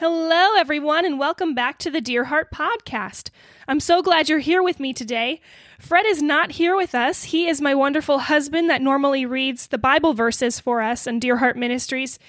[0.00, 3.30] Hello, everyone, and welcome back to the Dear Heart Podcast.
[3.66, 5.40] I'm so glad you're here with me today.
[5.80, 7.24] Fred is not here with us.
[7.24, 11.38] He is my wonderful husband that normally reads the Bible verses for us and Dear
[11.38, 12.20] Heart Ministries.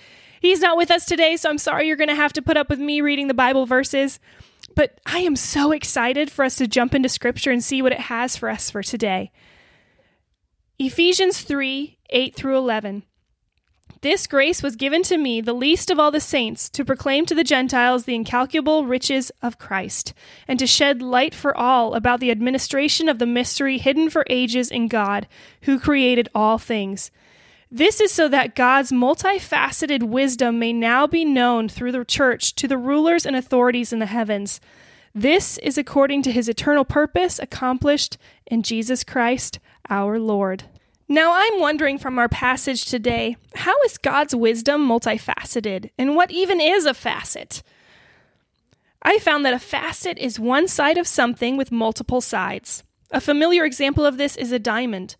[0.42, 2.70] He's not with us today, so I'm sorry you're going to have to put up
[2.70, 4.20] with me reading the Bible verses.
[4.76, 8.00] But I am so excited for us to jump into Scripture and see what it
[8.00, 9.32] has for us for today.
[10.80, 13.04] Ephesians 3 8 through 11.
[14.02, 17.36] This grace was given to me, the least of all the saints, to proclaim to
[17.36, 20.14] the Gentiles the incalculable riches of Christ,
[20.48, 24.72] and to shed light for all about the administration of the mystery hidden for ages
[24.72, 25.28] in God,
[25.64, 27.12] who created all things.
[27.70, 32.70] This is so that God's multifaceted wisdom may now be known through the church to
[32.70, 34.62] the rulers and authorities in the heavens.
[35.14, 40.64] This is according to his eternal purpose accomplished in Jesus Christ our Lord.
[41.12, 46.62] Now, I'm wondering from our passage today how is God's wisdom multifaceted, and what even
[46.62, 47.64] is a facet?
[49.02, 52.84] I found that a facet is one side of something with multiple sides.
[53.10, 55.16] A familiar example of this is a diamond.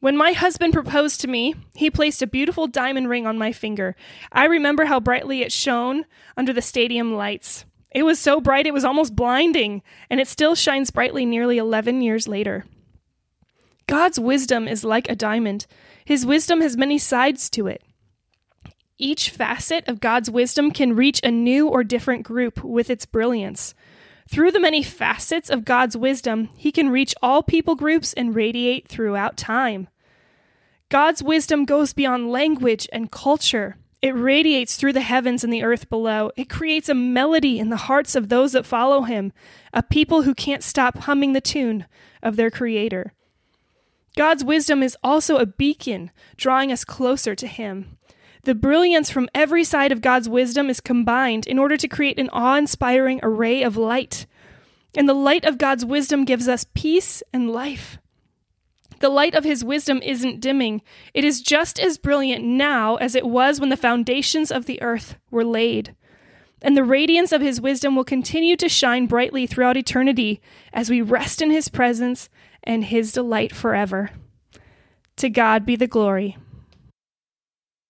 [0.00, 3.96] When my husband proposed to me, he placed a beautiful diamond ring on my finger.
[4.30, 6.04] I remember how brightly it shone
[6.36, 7.64] under the stadium lights.
[7.90, 12.02] It was so bright it was almost blinding, and it still shines brightly nearly 11
[12.02, 12.66] years later.
[13.88, 15.66] God's wisdom is like a diamond.
[16.04, 17.82] His wisdom has many sides to it.
[18.98, 23.74] Each facet of God's wisdom can reach a new or different group with its brilliance.
[24.28, 28.88] Through the many facets of God's wisdom, He can reach all people groups and radiate
[28.88, 29.88] throughout time.
[30.90, 33.78] God's wisdom goes beyond language and culture.
[34.02, 36.30] It radiates through the heavens and the earth below.
[36.36, 39.32] It creates a melody in the hearts of those that follow Him,
[39.72, 41.86] a people who can't stop humming the tune
[42.22, 43.14] of their Creator.
[44.18, 47.96] God's wisdom is also a beacon, drawing us closer to Him.
[48.42, 52.28] The brilliance from every side of God's wisdom is combined in order to create an
[52.30, 54.26] awe inspiring array of light.
[54.96, 57.98] And the light of God's wisdom gives us peace and life.
[58.98, 60.82] The light of His wisdom isn't dimming,
[61.14, 65.14] it is just as brilliant now as it was when the foundations of the earth
[65.30, 65.94] were laid.
[66.60, 70.40] And the radiance of His wisdom will continue to shine brightly throughout eternity
[70.72, 72.28] as we rest in His presence
[72.62, 74.10] and his delight forever.
[75.16, 76.36] To God be the glory.